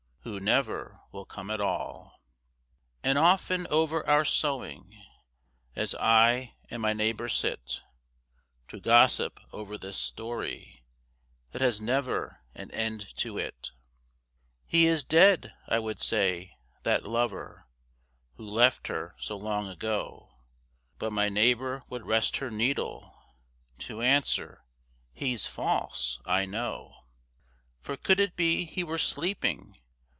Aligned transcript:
Who 0.23 0.39
never 0.39 1.01
will 1.11 1.25
come 1.25 1.49
at 1.49 1.59
all. 1.59 2.21
And 3.03 3.17
often 3.17 3.65
over 3.71 4.07
our 4.07 4.23
sewing, 4.23 5.03
As 5.75 5.95
I 5.95 6.53
and 6.69 6.79
my 6.79 6.93
neighbour 6.93 7.27
sit 7.27 7.81
To 8.67 8.79
gossip 8.79 9.39
over 9.51 9.79
this 9.79 9.97
story 9.97 10.83
That 11.53 11.63
has 11.63 11.81
never 11.81 12.43
an 12.53 12.69
end 12.69 13.07
to 13.17 13.39
it, 13.39 13.71
"He 14.67 14.85
is 14.85 15.03
dead," 15.03 15.55
I 15.67 15.79
would 15.79 15.97
say, 15.99 16.51
"that 16.83 17.01
lover, 17.03 17.65
Who 18.35 18.45
left 18.47 18.89
her 18.89 19.15
so 19.17 19.35
long 19.37 19.67
ago," 19.69 20.35
But 20.99 21.11
my 21.13 21.29
neighbour 21.29 21.81
would 21.89 22.05
rest 22.05 22.37
her 22.37 22.51
needle 22.51 23.11
To 23.79 24.03
answer, 24.03 24.63
"He's 25.13 25.47
false 25.47 26.19
I 26.27 26.45
know." 26.45 27.05
"For 27.79 27.97
could 27.97 28.19
it 28.19 28.35
be 28.35 28.65
he 28.65 28.83
were 28.83 28.99
sleeping. 28.99 29.79